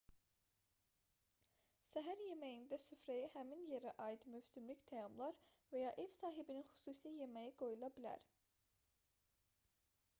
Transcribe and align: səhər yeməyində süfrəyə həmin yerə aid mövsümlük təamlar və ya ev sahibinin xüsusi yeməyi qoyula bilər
səhər 1.93 2.21
yeməyində 2.27 2.79
süfrəyə 2.85 3.27
həmin 3.33 3.61
yerə 3.73 3.91
aid 4.05 4.25
mövsümlük 4.35 4.81
təamlar 4.91 5.37
və 5.75 5.81
ya 5.83 5.91
ev 6.05 6.15
sahibinin 6.21 6.65
xüsusi 6.79 7.11
yeməyi 7.19 7.51
qoyula 7.61 7.91
bilər 7.99 8.25